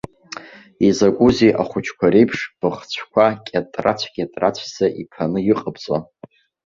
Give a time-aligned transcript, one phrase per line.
[0.87, 5.97] Изакәызеи ахәыҷқәа реиԥш, быхцәқәа кьатрацәкьатрацәӡа иԥаны иҟабҵо?